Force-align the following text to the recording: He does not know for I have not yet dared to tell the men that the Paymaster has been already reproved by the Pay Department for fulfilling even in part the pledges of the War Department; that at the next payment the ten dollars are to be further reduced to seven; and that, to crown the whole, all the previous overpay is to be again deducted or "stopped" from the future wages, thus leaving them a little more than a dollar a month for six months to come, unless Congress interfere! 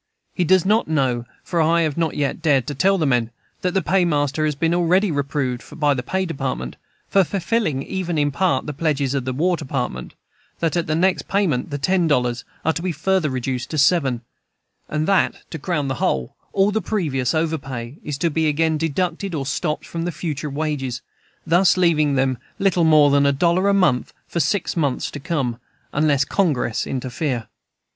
He 0.33 0.43
does 0.43 0.65
not 0.65 0.87
know 0.87 1.25
for 1.43 1.61
I 1.61 1.81
have 1.83 1.95
not 1.95 2.15
yet 2.15 2.41
dared 2.41 2.65
to 2.65 2.73
tell 2.73 2.97
the 2.97 3.05
men 3.05 3.29
that 3.61 3.75
the 3.75 3.83
Paymaster 3.83 4.45
has 4.45 4.55
been 4.55 4.73
already 4.73 5.11
reproved 5.11 5.79
by 5.79 5.93
the 5.93 6.01
Pay 6.01 6.25
Department 6.25 6.75
for 7.07 7.23
fulfilling 7.23 7.83
even 7.83 8.17
in 8.17 8.31
part 8.31 8.65
the 8.65 8.73
pledges 8.73 9.13
of 9.13 9.25
the 9.25 9.31
War 9.31 9.55
Department; 9.55 10.15
that 10.57 10.75
at 10.75 10.87
the 10.87 10.95
next 10.95 11.27
payment 11.27 11.69
the 11.69 11.77
ten 11.77 12.07
dollars 12.07 12.43
are 12.65 12.73
to 12.73 12.81
be 12.81 12.91
further 12.91 13.29
reduced 13.29 13.69
to 13.69 13.77
seven; 13.77 14.21
and 14.89 15.07
that, 15.07 15.43
to 15.51 15.59
crown 15.59 15.87
the 15.87 15.93
whole, 16.01 16.35
all 16.51 16.71
the 16.71 16.81
previous 16.81 17.35
overpay 17.35 17.99
is 18.03 18.17
to 18.17 18.31
be 18.31 18.47
again 18.47 18.79
deducted 18.79 19.35
or 19.35 19.45
"stopped" 19.45 19.85
from 19.85 20.05
the 20.05 20.11
future 20.11 20.49
wages, 20.49 21.03
thus 21.45 21.77
leaving 21.77 22.15
them 22.15 22.39
a 22.59 22.63
little 22.63 22.83
more 22.85 23.11
than 23.11 23.27
a 23.27 23.31
dollar 23.31 23.69
a 23.69 23.73
month 23.75 24.13
for 24.27 24.39
six 24.39 24.75
months 24.75 25.11
to 25.11 25.19
come, 25.19 25.59
unless 25.93 26.25
Congress 26.25 26.87
interfere! 26.87 27.49